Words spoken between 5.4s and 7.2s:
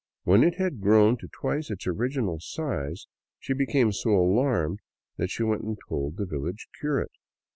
went and told the village curate.